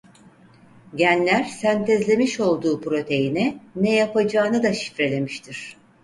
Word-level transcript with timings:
Genler 0.95 1.43
sentezlemiş 1.43 2.39
olduğu 2.39 2.81
proteine 2.81 3.57
ne 3.75 3.95
yapacağını 3.95 4.63
da 4.63 4.73
şifrelemiştir. 4.73 5.77